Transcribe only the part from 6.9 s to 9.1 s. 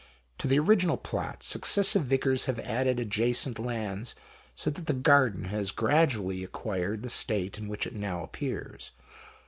the state in which it now appears.